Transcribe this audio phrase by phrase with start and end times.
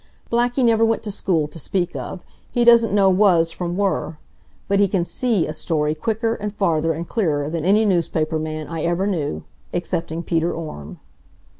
[0.31, 2.25] Blackie never went to school to speak of.
[2.51, 4.17] He doesn't know was from were.
[4.67, 8.65] But he can "see" a story quicker, and farther and clearer than any newspaper man
[8.65, 10.99] I ever knew excepting Peter Orme.